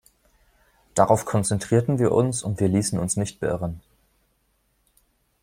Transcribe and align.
Darauf 0.95 1.25
konzentrierten 1.25 1.99
wir 1.99 2.11
uns, 2.11 2.41
und 2.41 2.59
wir 2.59 2.67
ließen 2.67 2.97
uns 2.97 3.17
nicht 3.17 3.39
beirren. 3.39 3.81